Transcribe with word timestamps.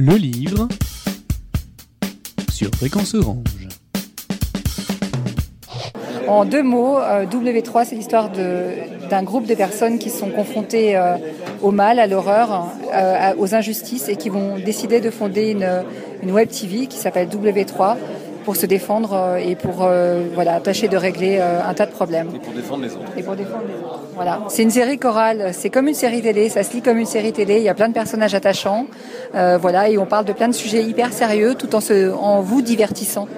Le 0.00 0.14
livre 0.14 0.68
sur 2.52 2.70
Fréquence 2.76 3.14
Orange. 3.14 3.66
En 6.28 6.44
deux 6.44 6.62
mots, 6.62 7.00
euh, 7.00 7.26
W3, 7.26 7.84
c'est 7.84 7.96
l'histoire 7.96 8.30
d'un 8.30 9.22
groupe 9.24 9.46
de 9.46 9.56
personnes 9.56 9.98
qui 9.98 10.10
sont 10.10 10.30
confrontées 10.30 10.96
euh, 10.96 11.16
au 11.62 11.72
mal, 11.72 11.98
à 11.98 12.06
l'horreur, 12.06 12.68
euh, 12.94 13.32
aux 13.38 13.56
injustices 13.56 14.08
et 14.08 14.14
qui 14.14 14.28
vont 14.28 14.60
décider 14.60 15.00
de 15.00 15.10
fonder 15.10 15.50
une, 15.50 15.68
une 16.22 16.30
web 16.30 16.48
TV 16.48 16.86
qui 16.86 16.98
s'appelle 16.98 17.28
W3 17.28 17.96
pour 18.48 18.56
se 18.56 18.64
défendre 18.64 19.12
euh, 19.12 19.36
et 19.36 19.56
pour 19.56 19.82
euh, 19.82 20.22
voilà, 20.32 20.58
tâcher 20.58 20.88
de 20.88 20.96
régler 20.96 21.36
euh, 21.38 21.60
un 21.62 21.74
tas 21.74 21.84
de 21.84 21.90
problèmes. 21.90 22.30
Et 22.34 22.38
pour 22.38 22.54
défendre 22.54 22.82
les 22.82 22.92
autres. 22.94 23.12
Et 23.14 23.22
pour 23.22 23.36
défendre 23.36 23.64
les 23.68 23.74
autres. 23.74 24.00
Voilà. 24.14 24.40
C'est 24.48 24.62
une 24.62 24.70
série 24.70 24.98
chorale, 24.98 25.50
c'est 25.52 25.68
comme 25.68 25.86
une 25.86 25.92
série 25.92 26.22
télé, 26.22 26.48
ça 26.48 26.62
se 26.62 26.72
lit 26.72 26.80
comme 26.80 26.96
une 26.96 27.04
série 27.04 27.34
télé, 27.34 27.58
il 27.58 27.62
y 27.64 27.68
a 27.68 27.74
plein 27.74 27.88
de 27.88 27.92
personnages 27.92 28.34
attachants, 28.34 28.86
voilà, 29.34 29.90
et 29.90 29.98
on 29.98 30.06
parle 30.06 30.24
de 30.24 30.32
plein 30.32 30.48
de 30.48 30.54
sujets 30.54 30.82
hyper 30.82 31.12
sérieux 31.12 31.56
tout 31.56 31.74
en, 31.74 31.82
se, 31.82 32.10
en 32.10 32.40
vous 32.40 32.62
divertissant. 32.62 33.28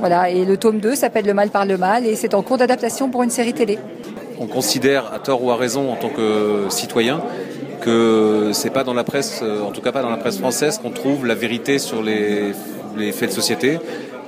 Voilà, 0.00 0.28
et 0.28 0.44
le 0.44 0.58
tome 0.58 0.80
2 0.80 0.96
s'appelle 0.96 1.24
Le 1.24 1.32
mal 1.32 1.48
par 1.48 1.64
le 1.64 1.78
mal 1.78 2.04
et 2.04 2.14
c'est 2.14 2.34
en 2.34 2.42
cours 2.42 2.58
d'adaptation 2.58 3.08
pour 3.08 3.22
une 3.22 3.30
série 3.30 3.54
télé. 3.54 3.78
On 4.38 4.48
considère, 4.48 5.14
à 5.14 5.18
tort 5.18 5.42
ou 5.42 5.50
à 5.50 5.56
raison, 5.56 5.90
en 5.90 5.96
tant 5.96 6.10
que 6.10 6.66
citoyen, 6.68 7.22
que 7.80 8.50
c'est 8.52 8.68
pas 8.68 8.84
dans 8.84 8.92
la 8.92 9.04
presse, 9.04 9.42
en 9.42 9.70
tout 9.70 9.80
cas 9.80 9.92
pas 9.92 10.02
dans 10.02 10.10
la 10.10 10.18
presse 10.18 10.36
française, 10.36 10.76
qu'on 10.76 10.90
trouve 10.90 11.24
la 11.24 11.34
vérité 11.34 11.78
sur 11.78 12.02
les, 12.02 12.52
les 12.96 13.12
faits 13.12 13.30
de 13.30 13.34
société, 13.34 13.78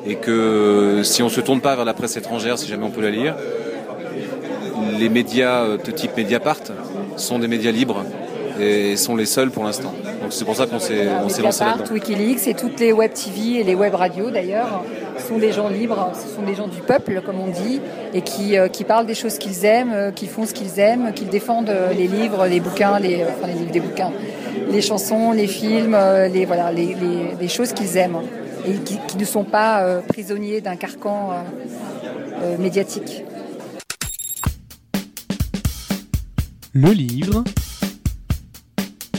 et 0.07 0.17
que 0.17 1.01
si 1.03 1.23
on 1.23 1.29
se 1.29 1.41
tourne 1.41 1.61
pas 1.61 1.77
vers 1.77 1.85
la 1.85 1.95
presse 1.95 2.17
étrangère, 2.17 2.59
si 2.59 2.69
jamais 2.69 2.85
on 2.85 2.91
peut 2.91 3.03
la 3.03 3.11
lire, 3.11 3.35
les 4.99 5.09
médias 5.09 5.63
euh, 5.63 5.79
de 5.79 5.91
type 5.91 6.17
Mediapart 6.17 6.61
sont 7.17 7.39
des 7.39 7.49
médias 7.49 7.73
libres 7.73 8.05
et 8.61 8.97
sont 8.97 9.17
les 9.17 9.27
seuls 9.27 9.51
pour 9.51 9.65
l'instant. 9.65 9.93
Donc 10.23 10.33
c'est 10.33 10.45
pour 10.45 10.55
ça 10.55 10.67
qu'on 10.67 10.79
s'est 10.79 11.05
lancé 11.05 11.43
Mediapart, 11.43 11.79
là-dedans. 11.79 11.95
Wikileaks 11.95 12.47
et 12.47 12.55
toutes 12.55 12.79
les 12.81 12.93
web 12.93 13.13
TV 13.13 13.61
et 13.61 13.65
les 13.65 13.75
web 13.75 13.95
radios 13.95 14.31
d'ailleurs 14.31 14.85
sont 15.27 15.39
des 15.39 15.53
gens 15.53 15.69
libres, 15.69 16.13
ce 16.15 16.35
sont 16.35 16.43
des 16.43 16.55
gens 16.55 16.69
du 16.69 16.81
peuple 16.81 17.23
comme 17.25 17.41
on 17.41 17.49
dit 17.49 17.81
et 18.13 18.21
qui, 18.21 18.59
euh, 18.59 18.69
qui 18.69 18.85
parlent 18.85 19.07
des 19.07 19.15
choses 19.15 19.39
qu'ils 19.39 19.65
aiment, 19.65 19.93
euh, 19.93 20.11
qui 20.11 20.27
font 20.27 20.45
ce 20.45 20.53
qu'ils 20.53 20.79
aiment, 20.79 21.13
qui 21.15 21.25
défendent 21.25 21.75
les 21.97 22.07
livres, 22.07 22.47
les 22.47 22.61
bouquins, 22.61 22.99
les, 22.99 23.25
enfin 23.25 23.47
les 23.47 23.55
livres 23.55 23.73
des 23.73 23.81
bouquins, 23.81 24.13
les 24.71 24.83
chansons, 24.83 25.33
les 25.33 25.47
films, 25.47 25.97
les, 26.33 26.45
voilà, 26.45 26.71
les, 26.73 26.87
les, 26.95 27.37
les 27.41 27.49
choses 27.49 27.73
qu'ils 27.73 27.97
aiment 27.97 28.19
et 28.67 28.75
qui, 28.85 29.17
ne 29.17 29.25
sont 29.25 29.45
pas 29.45 29.83
euh, 29.83 30.01
prisonniers 30.01 30.61
d'un 30.61 30.77
carcan 30.77 31.33
euh, 31.33 31.43
euh, 32.43 32.59
médiatique. 32.59 33.25
Le 36.73 36.91
livre 36.91 37.45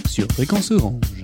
sur 0.07 0.27
Fréquence 0.33 0.71
Orange. 0.71 1.14